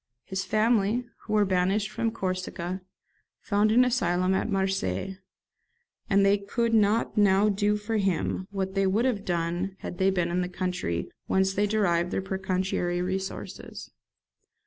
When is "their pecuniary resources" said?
12.09-13.91